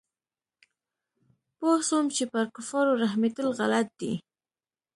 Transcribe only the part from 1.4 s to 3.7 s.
پوه سوم چې پر کفارو رحمېدل